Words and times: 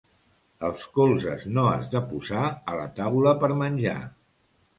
Els 0.69 0.85
colzes 0.95 1.45
no 1.57 1.65
has 1.73 1.85
de 1.91 2.01
posar 2.15 2.47
a 2.73 2.79
la 2.81 2.89
taula 3.01 3.35
per 3.45 3.53
menjar. 3.61 4.01